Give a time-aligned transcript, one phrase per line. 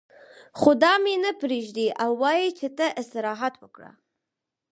[0.59, 3.91] خو دا مې نه پرېږدي او وايي چې ته استراحت وکړه.